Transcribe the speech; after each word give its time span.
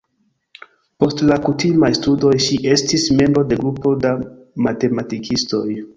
Post 1.03 1.19
la 1.31 1.35
kutimaj 1.43 1.91
studoj 1.99 2.33
ŝi 2.47 2.59
estis 2.77 3.07
membro 3.21 3.45
de 3.53 3.61
grupo 3.63 3.95
da 4.07 4.15
matematikistoj. 4.69 5.67